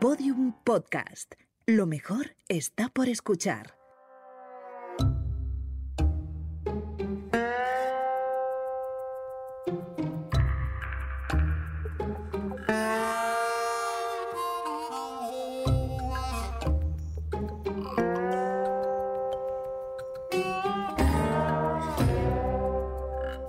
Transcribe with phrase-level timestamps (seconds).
[0.00, 1.34] Podium Podcast.
[1.66, 3.74] Lo mejor está por escuchar.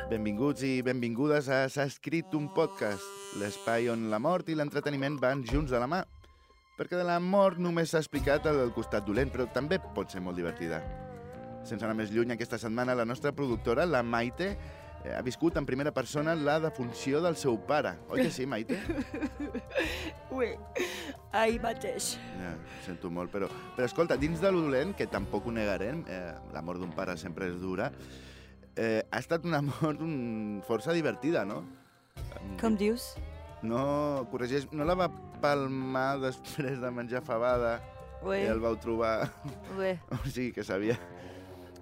[0.10, 3.00] Benvinguts i benvingudes a S'ha escrit un podcast,
[3.40, 6.04] l'espai on la mort i l'entreteniment van junts de la mà.
[6.82, 10.18] Perquè de la mort només s'ha explicat el del costat dolent, però també pot ser
[10.26, 10.80] molt divertida.
[11.62, 14.48] Sense anar més lluny, aquesta setmana la nostra productora, la Maite,
[15.04, 17.92] eh, ha viscut en primera persona la defunció del seu pare.
[18.10, 18.80] Oi que sí, Maite?
[20.40, 20.56] Ui,
[21.38, 22.16] ahir mateix.
[22.40, 26.02] Ja, ho sento molt, però, però escolta, dins de lo dolent, que tampoc ho negarem,
[26.10, 27.92] eh, la mort d'un pare sempre és dura,
[28.74, 30.18] eh, ha estat una mort un,
[30.72, 31.62] força divertida, no?
[32.58, 33.12] Com dius?
[33.62, 35.10] No, corregeix, no la va
[35.42, 37.80] palmar després de menjar fabada
[38.26, 39.30] Ui, i el vau trobar...
[39.78, 39.96] ui.
[40.18, 40.98] O sigui, que sabia...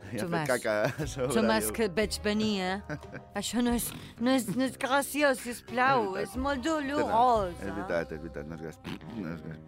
[0.10, 0.48] Ja fet Tomàs.
[0.50, 1.34] caca a sobre.
[1.36, 2.98] Tomàs, que et veig venir, eh?
[3.40, 6.16] Això no és, no és, no és graciós, sisplau.
[6.18, 6.32] És.
[6.32, 7.54] És molt dolorós.
[7.60, 8.80] És veritat, és veritat, no és gas...
[9.20, 9.60] No és, gas...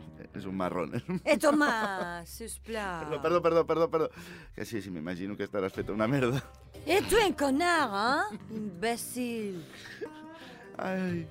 [0.41, 0.95] és un marrón.
[1.21, 3.03] Eh, Tomàs, sisplau.
[3.03, 4.09] Perdó, perdó, perdó, perdó, perdó.
[4.55, 6.41] Que sí, sí, m'imagino que estaràs feta una merda.
[6.85, 8.41] Eh, tu un connard, eh?
[8.57, 9.61] Imbècil.
[10.81, 11.27] Ai,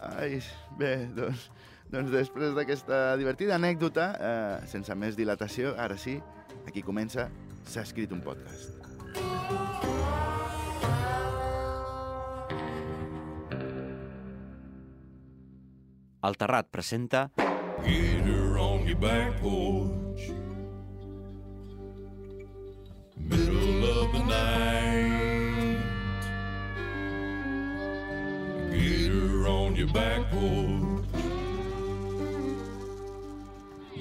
[0.00, 0.40] ai,
[0.78, 1.50] bé, doncs,
[1.92, 6.18] doncs després d'aquesta divertida anècdota, eh, sense més dilatació, ara sí,
[6.66, 7.28] aquí comença
[7.70, 8.78] S'ha escrit un podcast.
[16.20, 20.09] El Terrat presenta Get her on your back porch.
[29.80, 31.08] Your back porch.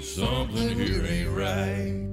[0.02, 2.12] Something here ain't right.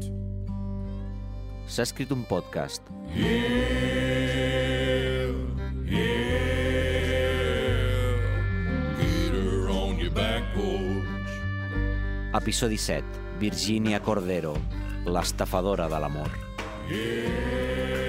[1.67, 2.83] S'ha escrit un podcast.
[3.15, 3.27] Yeah,
[5.85, 6.47] yeah.
[9.01, 11.05] Get her on your back porch.
[12.35, 13.03] Episodi 7.
[13.41, 14.55] Virginia Cordero,
[15.07, 16.31] l'estafadora de l'amor.
[16.89, 18.06] Yeah,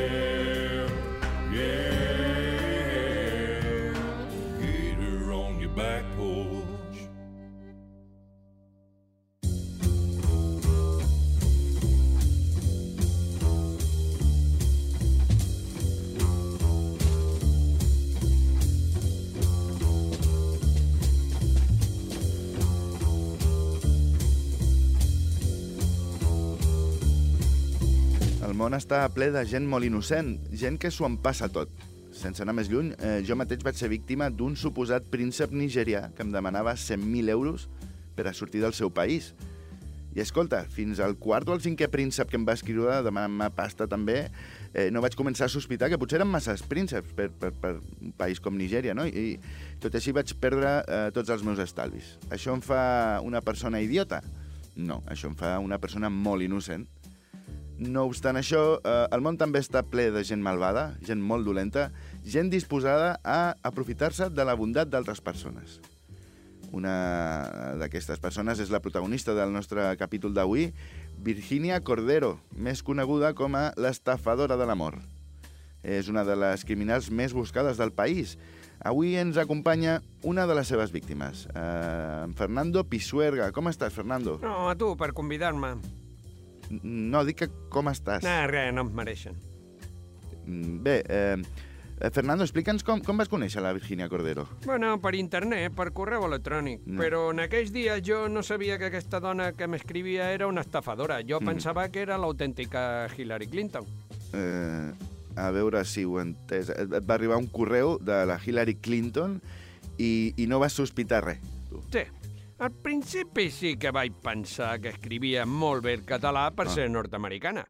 [28.68, 31.72] món està ple de gent molt innocent, gent que s'ho en passa tot.
[32.12, 36.26] Sense anar més lluny, eh, jo mateix vaig ser víctima d'un suposat príncep nigerià que
[36.26, 37.70] em demanava 100.000 euros
[38.18, 39.32] per a sortir del seu país.
[40.18, 43.88] I escolta, fins al quart o al cinquè príncep que em va escriure demanant-me pasta
[43.88, 44.18] també,
[44.74, 48.12] eh, no vaig començar a sospitar que potser eren masses prínceps per, per, per un
[48.18, 49.06] país com Nigèria, no?
[49.08, 49.38] I
[49.80, 52.18] tot i així vaig perdre eh, tots els meus estalvis.
[52.34, 54.24] Això em fa una persona idiota?
[54.76, 56.84] No, això em fa una persona molt innocent.
[57.78, 61.92] No obstant això, eh, el món també està ple de gent malvada, gent molt dolenta,
[62.26, 65.78] gent disposada a aprofitar-se de la bondat d'altres persones.
[66.74, 70.72] Una d'aquestes persones és la protagonista del nostre capítol d'avui,
[71.24, 74.98] Virginia Cordero, més coneguda com a l'estafadora de l'amor.
[75.84, 78.36] És una de les criminals més buscades del país.
[78.84, 83.52] Avui ens acompanya una de les seves víctimes, eh, Fernando Pisuerga.
[83.54, 84.40] Com estàs, Fernando?
[84.42, 86.07] No, a tu, per convidar-me.
[86.70, 88.24] No, dic que com estàs.
[88.24, 89.36] No, res, no em mereixen.
[90.46, 91.38] Mm, Bé, eh,
[92.00, 94.48] eh, Fernando, explica'ns com, com vas conèixer la Virginia Cordero.
[94.66, 96.86] Bueno, per internet, per correu electrònic.
[96.86, 97.02] No.
[97.02, 101.20] Però en aquells dies jo no sabia que aquesta dona que m'escrivia era una estafadora.
[101.28, 101.46] Jo Mm.
[101.54, 103.86] pensava que era l'autèntica Hillary Clinton.
[104.34, 104.92] Eh,
[105.36, 106.70] a veure si ho he entès.
[106.70, 109.42] Et, et va arribar un correu de la Hillary Clinton
[109.98, 111.40] i, i no vas sospitar res.
[111.70, 111.82] Tu.
[111.92, 112.04] Sí,
[112.60, 116.74] al principi sí que vaig pensar que escrivia molt bé el català per Ah.
[116.74, 117.66] ser nord-americana.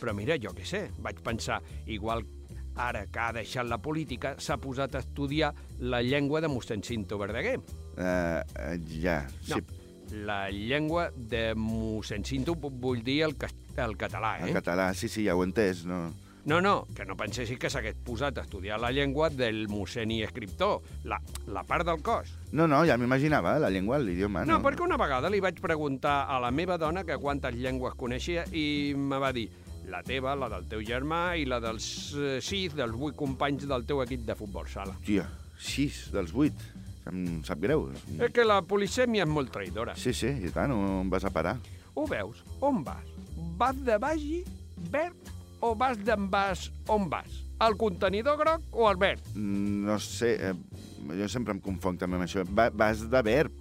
[0.00, 2.24] Però mira, jo què sé, vaig pensar, igual
[2.74, 7.18] ara que ha deixat la política, s'ha posat a estudiar la llengua de mossèn Cinto
[7.18, 7.60] Verdaguer.
[7.98, 9.52] Eh, eh, ja, sí.
[9.52, 9.60] No,
[10.24, 13.36] la llengua de mossèn Cinto vull dir el,
[13.76, 14.52] el català, eh?
[14.52, 15.84] català, sí, sí, ja ho he entès.
[15.84, 16.10] No.
[16.44, 20.22] No, no, que no pensessis que s'hagués posat a estudiar la llengua del mossèn i
[20.26, 22.32] escriptor, la, la part del cos.
[22.50, 24.42] no, no, ja m'imaginava, la llengua, l'idioma.
[24.44, 28.42] No, perquè una vegada li vaig preguntar a la meva dona que quantes llengües coneixia
[28.50, 29.48] i me va dir
[29.86, 31.86] la teva, la del teu germà i la dels
[32.18, 34.94] eh, sis, dels vuit companys del teu equip de futbol sala.
[34.98, 35.28] Hòstia,
[35.58, 36.58] sis dels vuit.
[37.10, 37.88] Em sap greu.
[38.18, 39.96] És que la polisèmia és molt traïdora.
[39.98, 41.56] Sí, sí, i tant, on vas a parar?
[41.94, 42.44] Ho veus?
[42.62, 43.08] On vas?
[43.58, 44.44] Vas de vagi,
[44.94, 45.31] verd,
[45.62, 47.40] o vas d'en vas on vas?
[47.62, 49.22] Al contenidor groc o al verd?
[49.36, 50.54] Mm, No sé, eh,
[51.18, 52.42] jo sempre em confonc també amb això.
[52.50, 53.52] Va, vas de verb.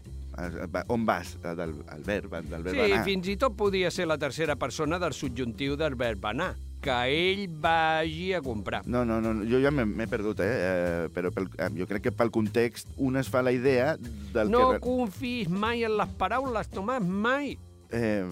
[0.71, 1.35] Va- On vas?
[1.43, 3.03] Eh, Del, el verb, del verb Sí, anar.
[3.05, 7.43] fins i tot podia ser la tercera persona del subjuntiu del verb anar, que ell
[7.61, 8.79] vagi a comprar.
[8.87, 10.47] No, no, no, jo ja m'he perdut, eh?
[10.47, 13.97] eh però pel, eh, jo crec que pel context un es fa la idea
[14.33, 14.79] del No que...
[14.79, 17.57] confiïs mai en les paraules, Tomàs, mai.
[17.91, 18.23] Eh,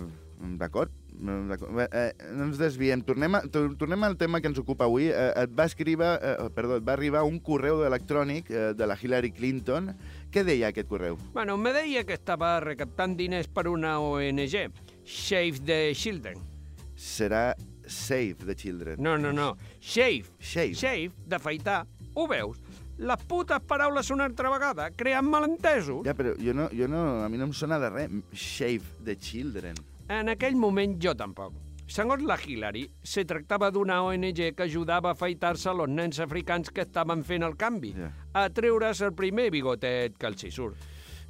[0.58, 0.90] D'acord.
[1.20, 3.02] Eh, no ens desviem.
[3.04, 5.10] Tornem, a, tor- tornem al tema que ens ocupa avui.
[5.12, 8.96] Eh, et va escriure, eh, perdó, et va arribar un correu electrònic eh, de la
[8.96, 9.92] Hillary Clinton.
[10.32, 11.18] Què deia aquest correu?
[11.34, 14.70] Bueno, me deia que estava recaptant diners per una ONG,
[15.04, 16.40] Save the Children.
[16.96, 17.54] Serà
[17.86, 19.02] Save the Children.
[19.02, 19.56] No, no, no.
[19.82, 20.26] Shave.
[20.40, 20.76] Shave.
[20.76, 21.86] Shave, d'afaitar.
[22.14, 22.60] Ho veus?
[23.00, 26.02] Les putes paraules una altra vegada creen malentesos.
[26.06, 28.12] Ja, però jo no, jo no, a mi no em sona de res.
[28.36, 29.76] Shave the Children.
[30.10, 31.54] En aquell moment jo tampoc.
[31.90, 36.84] Segons la Hillary, se tractava d'una ONG que ajudava a afaitar-se els nens africans que
[36.86, 38.12] estaven fent el canvi, Ja.
[38.34, 40.76] a treure's el primer bigotet que els hi surt.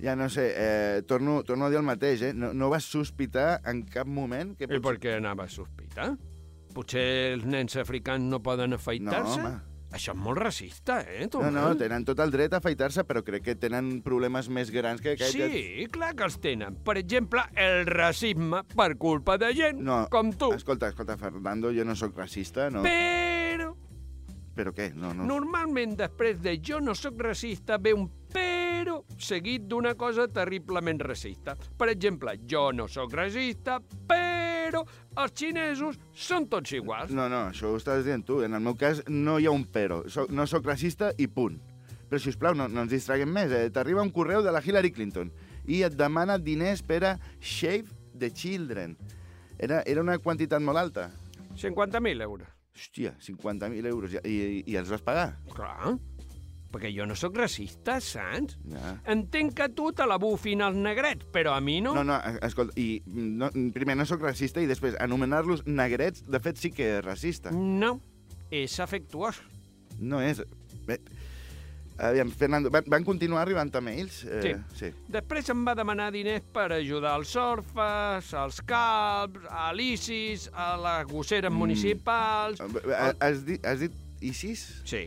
[0.02, 2.34] Ja no sé, eh, torno, torno a dir el mateix, eh?
[2.34, 4.64] No, no vas sospitar en cap moment que...
[4.66, 6.14] I per què anava a sospitar?
[6.74, 9.40] Potser els nens africans no poden afaitar-se?
[9.40, 9.69] home.
[9.92, 11.54] Això és molt racista, eh, No, Tomàs?
[11.56, 15.16] no, tenen tot el dret a afaitar-se, però crec que tenen problemes més grans que
[15.16, 15.34] aquest.
[15.34, 16.76] Sí, clar que els tenen.
[16.86, 20.52] Per exemple, el racisme per culpa de gent No, com tu.
[20.54, 22.84] Escolta, escolta, Fernando, jo no sóc racista, no...
[22.84, 23.74] Però,
[24.56, 24.94] Però què?
[24.94, 25.26] No, no...
[25.26, 31.56] normalment després de jo no sóc racista ve un però seguit d'una cosa terriblement racista.
[31.78, 34.39] Per exemple, jo no sóc racista, però
[34.78, 37.14] els xinesos són tots iguals.
[37.16, 38.42] No, no, això ho estàs dient tu.
[38.46, 40.02] En el meu cas no hi ha un però.
[40.12, 41.60] Soc, no sóc racista i punt.
[42.10, 43.54] Però, si us plau, no, no ens distraguem més.
[43.54, 43.70] Eh?
[43.74, 45.30] T'arriba un correu de la Hillary Clinton
[45.70, 48.96] i et demana diners per a Shave the Children.
[49.60, 51.10] Era, era una quantitat molt alta.
[51.60, 52.48] 50.000 euros.
[52.80, 54.16] Hòstia, 50.000 euros.
[54.24, 55.34] I, i, I els vas pagar?
[55.52, 55.98] Clar,
[56.72, 58.58] perquè jo no sóc racista, saps?
[58.70, 58.96] Ja.
[59.14, 61.96] Entenc que tu te la bufin als negrets, però a mi no.
[61.98, 66.58] No, no, escolta, i no, primer no sóc racista i després anomenar-los negrets, de fet
[66.62, 67.52] sí que és racista.
[67.52, 67.96] No,
[68.52, 69.42] és afectuós.
[70.00, 70.40] No és...
[70.88, 70.96] Bé,
[72.00, 74.22] aviam, Fernando, van, van continuar arribant a mails?
[74.24, 74.88] Eh, sí.
[75.12, 81.10] Després em va demanar diners per ajudar als orfes, als CAPs, a l'ISIS, a les
[81.12, 81.58] gosseres Mm.
[81.60, 82.62] municipals...
[82.62, 83.92] Eh, Has dit, has dit
[84.22, 84.64] ISIS?
[84.88, 85.04] Sí,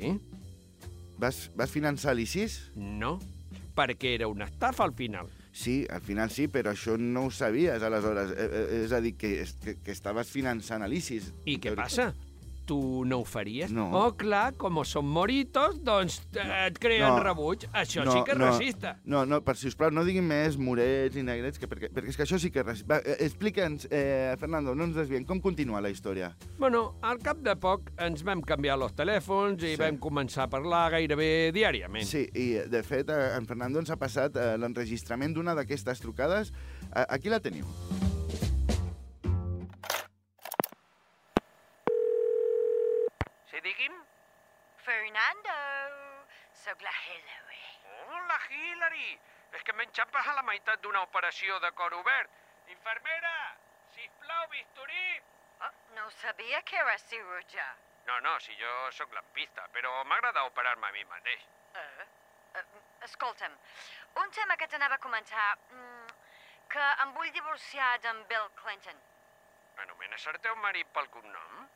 [1.18, 2.70] Vas, vas finançar l'ISIS?
[2.76, 3.18] no,
[3.76, 5.30] perquè era una estafa al final.
[5.52, 8.32] Sí, al final sí, però això no ho sabies, aleshores.
[8.32, 9.32] Eh, eh, és a dir, que,
[9.62, 11.32] que, que estaves finançant l'ISIS.
[11.44, 12.12] I què passa?
[12.64, 13.72] Tu no ho faries?
[13.74, 13.88] No.
[13.90, 17.18] Oh, clar, com són moritos, doncs eh, et creen No.
[17.22, 17.64] rebuig.
[17.74, 18.92] Això sí que és racista.
[19.04, 22.08] No, no, per si us plau, no diguin més morets i negrets, que perquè, perquè
[22.12, 22.86] és que això sí que és racista.
[22.94, 26.36] Va, eh, explica'ns, eh, Fernando, no ens desviem, com continua la història?
[26.58, 29.76] Bueno, al cap de poc ens vam canviar els telèfons i Sí.
[29.82, 32.04] vam començar a parlar gairebé diàriament.
[32.06, 36.52] Sí, i de fet, eh, en Fernando ens ha passat l'enregistrament d'una d'aquestes trucades.
[37.08, 37.66] Aquí la teniu.
[50.52, 52.40] Meitat d'una operació de cor obert.
[52.74, 53.36] Infermera,
[53.94, 55.06] sisplau, bisturí!
[55.64, 57.68] Oh, no sabia que era cirurgià.
[58.08, 61.46] No, no, si jo sóc lampista, però m'agrada operar-me a mi mateix.
[61.82, 62.06] Eh?
[62.58, 63.54] Uh, escolta'm,
[64.22, 66.10] un tema que t'anava a comentar, mm,
[66.74, 69.00] que em vull divorciar d'en Bill Clinton.
[69.86, 71.68] Anomenes el teu marit pel cognom?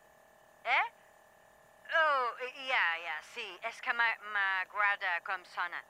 [0.77, 0.85] Eh?
[1.95, 5.83] Oh, ja, ja, sí, és que m'a- m'agrada com sona.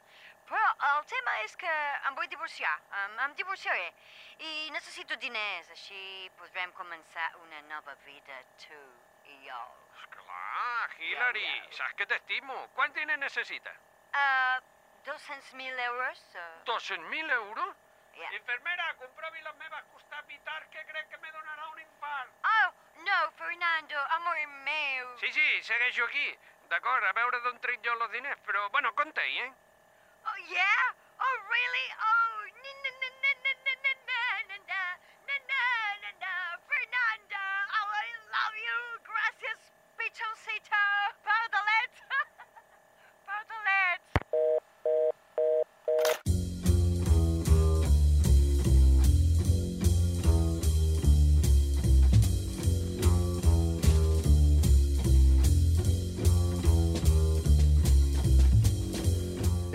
[0.46, 0.62] Però
[0.96, 1.70] el tema és que
[2.06, 3.92] em vull divorciar, em, em divorciaré.
[4.38, 8.36] I necessito diners, així podrem començar una nova vida,
[8.66, 8.78] tu
[9.24, 9.62] i jo.
[9.98, 11.72] Esclar, Hillary, Ja, ja.
[11.72, 12.68] saps que t'estimo.
[12.74, 13.76] Quants diners necessites?
[14.14, 14.60] Uh,
[15.04, 16.22] 200.000 euros?
[16.34, 17.74] Uh, 200.000 euros?
[18.20, 18.30] Ja.
[18.38, 22.30] Infermera, comprovi les meves costats vitals que crec que me donarà un infart.
[22.52, 22.68] Oh,
[23.08, 24.36] no, Fernando, amor
[24.68, 25.16] meu.
[25.22, 26.28] Sí, sí, segueixo aquí.
[26.70, 29.52] D'acord, a veure d'on trec jo els diners, però, bueno, compte-hi, eh?
[30.26, 30.94] Oh, yeah?
[31.18, 31.86] Oh, really?
[32.10, 32.25] Oh,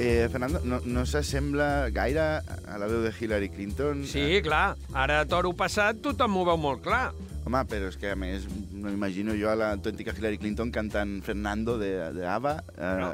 [0.02, 4.00] Eh, Fernando, no, no s'assembla gaire a la veu de Hillary Clinton?
[4.10, 7.12] Sí, clar, ara toro passat tothom ho veu molt clar.
[7.46, 11.76] Home, però és que, a més, no imagino jo a l'autèntica Hillary Clinton cantant Fernando
[11.78, 12.54] de, de ABBA.
[12.78, 13.12] Eh, No.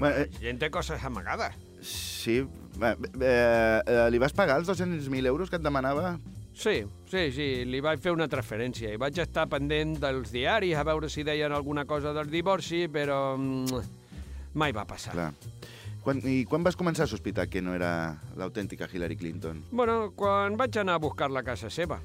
[0.00, 1.54] bueno, eh, gent té coses amagades.
[1.80, 6.16] sí, eh, eh, eh, li vas pagar els 200.000 euros que et demanava?
[6.56, 10.82] Sí, sí, sí, li vaig fer una transferència i vaig estar pendent dels diaris a
[10.88, 13.80] veure si deien alguna cosa del divorci, però mm,
[14.58, 15.12] mai va passar.
[15.14, 15.30] Clar.
[16.06, 17.88] Quan, I quan vas començar a sospitar que no era
[18.38, 19.64] l'autèntica Hillary Clinton?
[19.74, 21.98] Bueno, quan vaig anar a buscar la casa seva.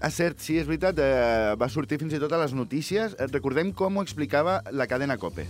[0.00, 3.12] Ah, cert, sí, és veritat, eh, va sortir fins i tot a les notícies.
[3.12, 5.44] Eh, Recordem com ho explicava la cadena COPE.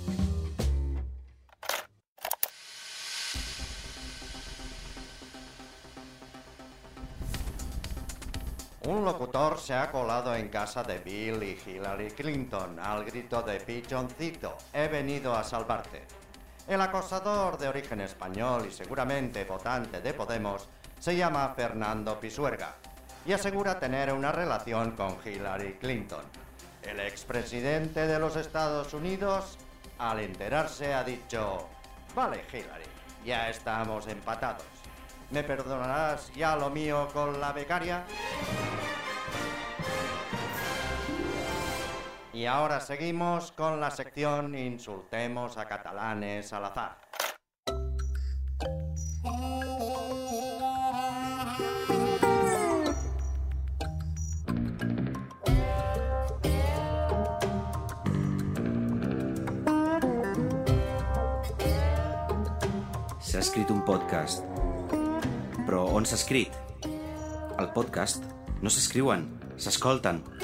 [8.90, 13.60] Un locutor se ha colado en casa de Bill y Hillary Clinton al grito de
[13.60, 16.21] pichoncito, he venido a salvarte.
[16.68, 20.68] El acosador de origen español y seguramente votante de Podemos
[21.00, 22.76] se llama Fernando Pisuerga
[23.26, 26.24] y asegura tener una relación con Hillary Clinton.
[26.82, 29.58] El expresidente de los Estados Unidos,
[29.98, 31.68] al enterarse, ha dicho,
[32.14, 32.84] vale Hillary,
[33.24, 34.64] ya estamos empatados.
[35.30, 38.04] ¿Me perdonarás ya lo mío con la becaria?
[42.42, 46.98] Y ahora seguimos con la sección Insultemos a catalanes al azar.
[63.20, 64.42] S'ha escrit un podcast.
[65.62, 66.50] Però on s'ha escrit?
[66.90, 68.26] El podcast
[68.58, 70.41] no s'escriuen, s'escolten.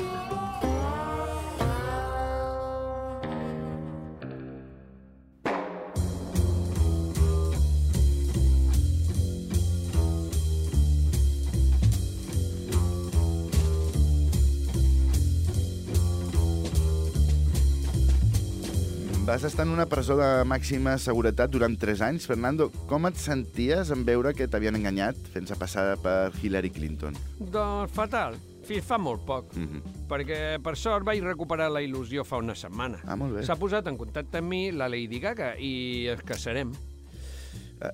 [19.28, 22.24] Vas estar en una presó de màxima seguretat durant 3 anys.
[22.30, 27.18] Fernando, com et senties en veure que t'havien enganyat fent-se passar per Hillary Clinton?
[27.36, 29.52] Doncs fatal, fins fa molt poc.
[29.52, 30.06] Mm -hmm.
[30.08, 33.02] Perquè, per sort, vaig recuperar la il·lusió fa una setmana.
[33.04, 33.44] Ah, molt bé.
[33.44, 36.72] S'ha posat en contacte amb mi la Lady Gaga i es casarem.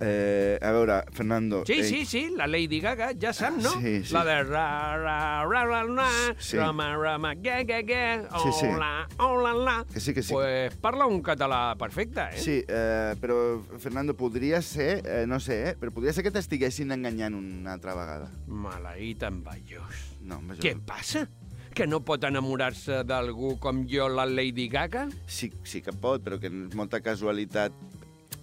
[0.01, 1.63] Eh, a veure, Fernando...
[1.67, 3.71] Sí, eh, sí, sí, la Lady Gaga, ja sap, no?
[3.81, 4.13] Sí, sí.
[4.15, 6.57] La de ra, ra, ra, ra, ra, Sí.
[6.57, 8.67] rama, rama, ga, ga, ga, Sí, sí.
[8.67, 9.85] hola, hola, la.
[9.93, 10.33] Que sí, que sí.
[10.33, 12.39] Pues parla un català perfecte, eh?
[12.39, 16.91] Sí, eh, però, Fernando, podria ser, eh, no sé, eh, però podria ser que t'estiguessin
[16.93, 18.31] enganyant una altra vegada.
[18.47, 20.15] Maleït envejós.
[20.25, 20.63] No, vaja.
[20.65, 21.27] Què passa?
[21.75, 25.09] Que no pot enamorar-se d'algú com jo, la Lady Gaga?
[25.27, 27.75] Sí, sí que pot, però que és molta casualitat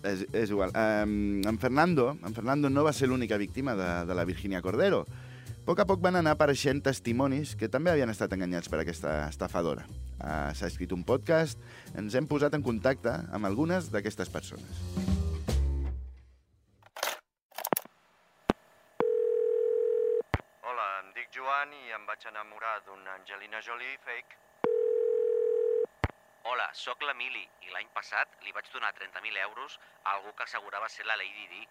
[0.04, 0.72] és, és igual.
[0.76, 5.06] Um, en, Fernando, en Fernando no va ser l'única víctima de, de la Virginia Cordero.
[5.62, 9.28] A poc a poc van anar apareixent testimonis que també havien estat enganyats per aquesta
[9.30, 9.86] estafadora.
[10.18, 11.62] Uh, S'ha escrit un podcast,
[11.98, 14.82] ens hem posat en contacte amb algunes d'aquestes persones.
[20.66, 24.51] Hola, em dic Joan i em vaig enamorar d'una Angelina Jolie fake.
[26.44, 30.88] Hola, sóc l'Emili i l'any passat li vaig donar 30.000 euros a algú que assegurava
[30.90, 31.62] ser la Lady Di.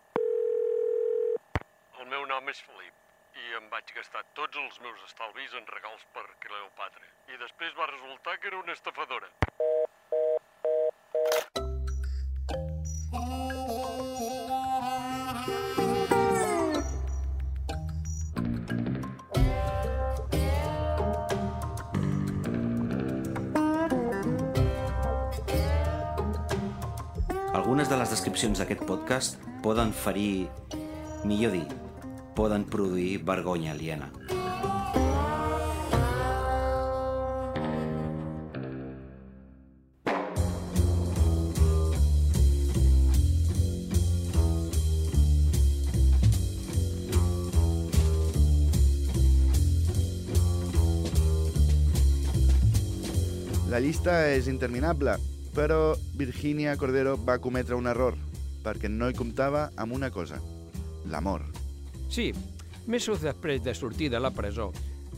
[1.99, 6.07] El meu nom és Felip i em vaig gastar tots els meus estalvis en regals
[6.15, 7.11] per Cleopatra.
[7.35, 9.33] I després va resultar que era una estafadora.
[27.71, 30.49] Algunes de les descripcions d'aquest podcast poden ferir,
[31.23, 31.69] millor dir,
[32.35, 34.11] poden produir vergonya aliena.
[53.71, 55.21] La llista és interminable,
[55.54, 58.16] però Virginia Cordero va cometre un error,
[58.64, 60.40] perquè no hi comptava amb una cosa,
[61.11, 61.45] l'amor.
[62.11, 62.33] Sí,
[62.87, 64.71] mesos després de sortir de la presó,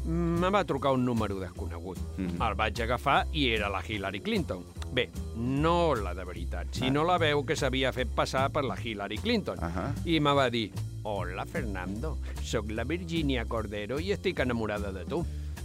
[0.05, 1.99] me va trucar un número desconegut.
[2.17, 2.41] Mhm.
[2.43, 4.65] El vaig agafar i era la Hillary Clinton.
[4.93, 9.17] Bé, no la de veritat, sinó la veu que s'havia fet passar per la Hillary
[9.19, 9.59] Clinton.
[9.59, 9.93] Ahà.
[10.05, 10.71] I me va dir,
[11.05, 15.25] hola Fernando, sóc la Virginia Cordero i estic enamorada de tu.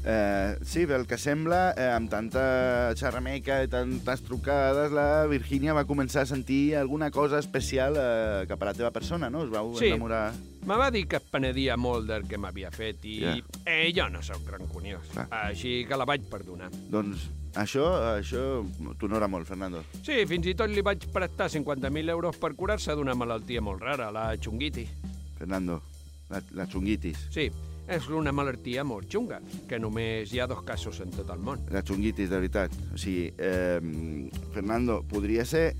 [0.09, 5.83] Eh, sí, pel que sembla, eh, amb tanta xerrameca i tantes trucades, la Virgínia va
[5.83, 9.43] començar a sentir alguna cosa especial eh, cap a la teva persona, no?
[9.43, 9.89] Es vau Sí.
[9.89, 10.31] enamorar...
[10.67, 13.35] Me va dir que es penedia molt del que m'havia fet i Ja.
[13.65, 15.27] eh, jo no sóc rancuniós, Clar.
[15.43, 16.69] així que la vaig perdonar.
[16.89, 17.85] Doncs això,
[18.15, 18.63] això
[18.99, 19.83] t'honora molt, Fernando.
[20.03, 24.09] Sí, fins i tot li vaig prestar 50.000 euros per curar-se d'una malaltia molt rara,
[24.11, 24.87] la xunguitis.
[25.37, 25.81] Fernando,
[26.29, 27.27] la, la xunguitis.
[27.29, 27.51] Sí,
[27.87, 31.63] és una malaltia molt xunga, que només hi ha dos casos en tot el món.
[31.71, 32.71] La xunguitis, de veritat.
[32.93, 35.75] O sigui, eh, Fernando, podria ser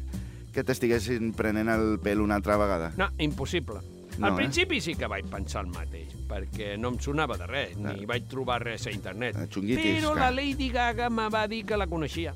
[0.54, 2.94] que t'estiguessin prenent el pèl una altra vegada?
[2.98, 3.82] No, impossible.
[4.18, 4.38] No, Al eh?
[4.38, 7.94] principi sí que vaig pensar el mateix, perquè no em sonava de res, Ah.
[7.94, 9.36] ni vaig trobar res a internet.
[9.36, 10.32] La xunguitis, Però clar.
[10.32, 12.34] la Lady Gaga me va dir que la coneixia.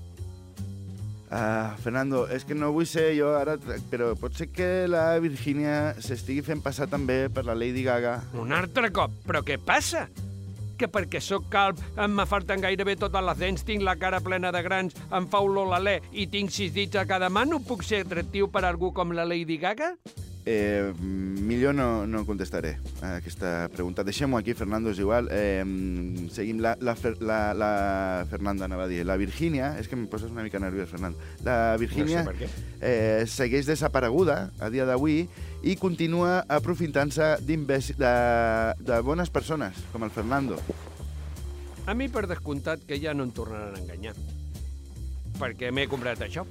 [1.31, 3.55] Ah, Fernando, és que no vull ser jo ara,
[3.87, 8.17] però pot ser que la Virgínia s'estigui fent passar també per la Lady Gaga.
[8.35, 10.09] Un altre cop, però què passa?
[10.75, 14.51] Que perquè sóc calb, em me falten gairebé totes les dents, tinc la cara plena
[14.51, 17.85] de grans, em fa olor l'alè i tinc sis dits a cada mà, no puc
[17.87, 19.93] ser atractiu per algú com la Lady Gaga?
[20.43, 24.03] Eh, millor no, no contestaré a aquesta pregunta.
[24.03, 25.29] Deixem-ho aquí, Fernando, és igual.
[25.29, 25.61] Eh,
[26.33, 26.61] seguim.
[26.65, 27.71] La, la, la, la
[28.29, 29.03] Fernanda, anava a dir.
[29.05, 31.21] La Virgínia, és que em poses una mica nerviós, Fernando.
[31.45, 32.49] La Virgínia per què.
[32.81, 35.27] eh, segueix desapareguda a dia d'avui
[35.61, 37.55] i continua aprofitant-se de,
[38.81, 40.57] de bones persones, com el Fernando.
[41.85, 44.17] A mi, per descomptat, que ja no em tornaran a enganyar.
[45.37, 46.45] Perquè m'he comprat això.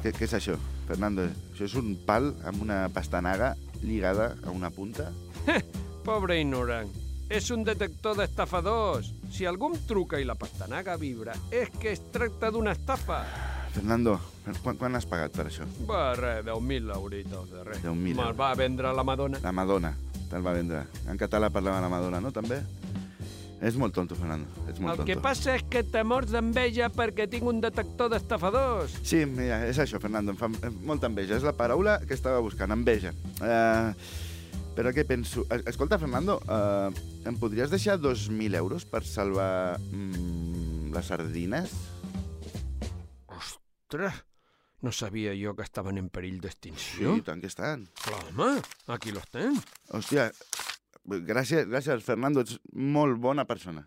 [0.00, 0.54] Què, què és això,
[0.88, 1.26] Fernando?
[1.52, 3.52] Això és un pal amb una pastanaga
[3.82, 5.10] lligada a una punta?
[6.06, 6.88] Pobre ignorant.
[7.28, 9.12] És un detector d'estafadors.
[9.30, 13.20] Si algú em truca i la pastanaga vibra, és que es tracta d'una estafa.
[13.74, 14.16] Fernando,
[14.64, 15.68] quan, quan has pagat per això?
[15.86, 17.84] Va, res, 10.000 euritos de res.
[17.84, 19.44] 10.000 Me'l va vendre la Madonna.
[19.44, 19.92] La Madonna,
[20.32, 20.86] te'l va vendre.
[21.12, 22.64] En català parlava la Madonna, no, també?
[23.60, 25.04] És molt tonto, Fernando, ets molt El tonto.
[25.04, 28.94] que passa és que te mors d'enveja perquè tinc un detector d'estafadors.
[29.04, 30.48] Sí, mira, és això, Fernando, em fa
[30.80, 31.36] molta enveja.
[31.36, 33.12] És la paraula que estava buscant, enveja.
[33.36, 33.92] Uh,
[34.74, 35.44] però què penso?
[35.52, 36.88] Es- Escolta, Fernando, uh,
[37.28, 41.74] em podries deixar 2.000 euros per salvar mm, les sardines?
[43.28, 44.14] Ostres,
[44.80, 47.16] no sabia jo que estaven en perill Sí, d'extinció.
[47.18, 47.88] i tant que estan.
[48.02, 49.60] Clar, home, aquí los tens.
[49.92, 50.30] Hòstia,
[51.18, 53.86] gràcies, gràcies, Fernando, ets molt bona persona.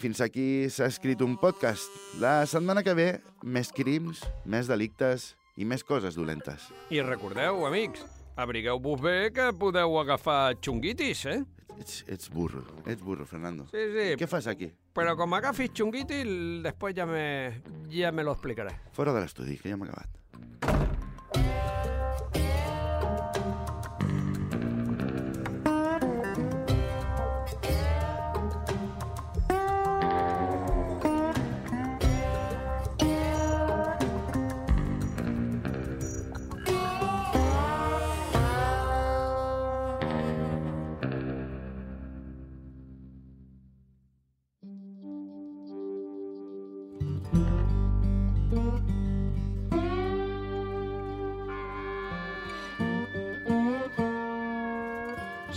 [0.00, 1.90] Fins aquí s'ha escrit un podcast.
[2.22, 3.08] La setmana que ve,
[3.42, 6.68] més crims, més delictes i més coses dolentes.
[6.94, 8.04] I recordeu, amics,
[8.38, 11.40] abrigueu-vos bé que podeu agafar xunguitis, eh?
[11.78, 13.68] Ets, ets burro, ets burro, Fernando.
[13.70, 14.72] Sí, sí, Què fas aquí?
[14.98, 16.26] però com agafis xunguitis,
[16.64, 17.22] després ja me,
[17.94, 18.72] ja me lo explicaré.
[18.96, 20.10] Fora de l'estudi, que ja hem acabat.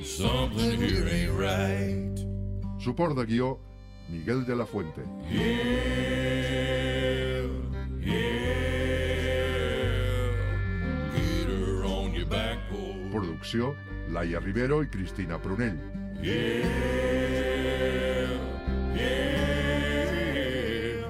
[0.00, 2.16] Something here ain't right.
[2.82, 3.58] Suport de guió,
[4.08, 5.02] Miguel de la Fuente.
[5.30, 5.42] Yeah,
[8.00, 8.22] yeah.
[11.14, 13.12] Get her on your back porch.
[13.12, 13.76] Producció,
[14.08, 15.78] Laia Rivero i Cristina Prunell.
[16.20, 16.66] Yeah,
[18.96, 21.04] yeah.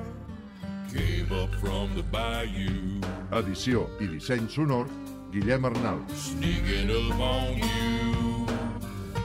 [0.93, 4.87] Came up from the bayou, Edició i disseny sonor,
[5.33, 6.05] Guillem Arnal.
[6.15, 7.92] sneaking up on you.